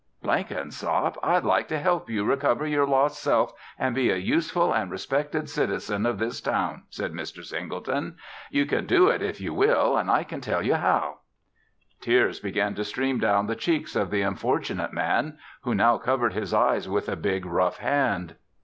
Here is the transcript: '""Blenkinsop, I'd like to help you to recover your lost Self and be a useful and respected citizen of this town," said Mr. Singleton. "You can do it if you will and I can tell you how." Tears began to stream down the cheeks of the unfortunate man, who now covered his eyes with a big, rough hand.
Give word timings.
'""Blenkinsop, 0.23 1.15
I'd 1.21 1.43
like 1.43 1.67
to 1.67 1.77
help 1.77 2.09
you 2.09 2.23
to 2.23 2.27
recover 2.29 2.65
your 2.65 2.87
lost 2.87 3.21
Self 3.21 3.53
and 3.77 3.93
be 3.93 4.09
a 4.09 4.15
useful 4.15 4.73
and 4.73 4.89
respected 4.89 5.47
citizen 5.47 6.07
of 6.07 6.17
this 6.17 6.41
town," 6.41 6.85
said 6.89 7.13
Mr. 7.13 7.45
Singleton. 7.45 8.15
"You 8.49 8.65
can 8.65 8.87
do 8.87 9.09
it 9.09 9.21
if 9.21 9.39
you 9.39 9.53
will 9.53 9.95
and 9.97 10.09
I 10.09 10.23
can 10.23 10.41
tell 10.41 10.63
you 10.63 10.73
how." 10.73 11.19
Tears 11.99 12.39
began 12.39 12.73
to 12.73 12.83
stream 12.83 13.19
down 13.19 13.45
the 13.45 13.55
cheeks 13.55 13.95
of 13.95 14.09
the 14.09 14.23
unfortunate 14.23 14.91
man, 14.91 15.37
who 15.61 15.75
now 15.75 15.99
covered 15.99 16.33
his 16.33 16.51
eyes 16.51 16.89
with 16.89 17.07
a 17.07 17.15
big, 17.15 17.45
rough 17.45 17.77
hand. 17.77 18.37